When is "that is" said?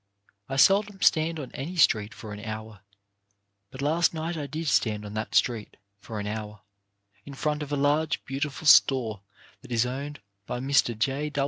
9.61-9.85